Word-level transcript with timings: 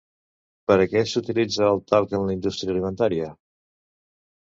Per 0.71 0.77
a 0.77 0.87
què 0.93 1.03
s'utilitza 1.11 1.69
el 1.75 1.83
talc 1.93 2.17
en 2.19 2.25
la 2.27 2.37
indústria 2.39 2.77
alimentària? 2.79 3.33